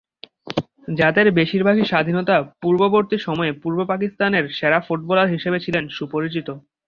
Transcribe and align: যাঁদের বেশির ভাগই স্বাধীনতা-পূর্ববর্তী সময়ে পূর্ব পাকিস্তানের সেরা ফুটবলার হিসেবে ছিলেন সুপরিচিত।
যাঁদের 0.91 1.27
বেশির 1.31 1.63
ভাগই 1.63 1.85
স্বাধীনতা-পূর্ববর্তী 1.85 3.17
সময়ে 3.19 3.51
পূর্ব 3.61 3.79
পাকিস্তানের 3.85 4.45
সেরা 4.57 4.79
ফুটবলার 4.79 5.27
হিসেবে 5.27 5.57
ছিলেন 5.59 5.83
সুপরিচিত। 5.89 6.47